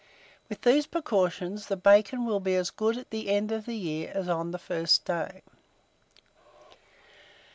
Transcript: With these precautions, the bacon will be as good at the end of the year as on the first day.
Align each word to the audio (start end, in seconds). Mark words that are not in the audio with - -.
With 0.49 0.61
these 0.61 0.87
precautions, 0.87 1.67
the 1.67 1.77
bacon 1.77 2.25
will 2.25 2.39
be 2.39 2.55
as 2.55 2.71
good 2.71 2.97
at 2.97 3.11
the 3.11 3.29
end 3.29 3.51
of 3.51 3.67
the 3.67 3.75
year 3.75 4.11
as 4.15 4.27
on 4.27 4.49
the 4.49 4.57
first 4.57 5.05
day. 5.05 5.43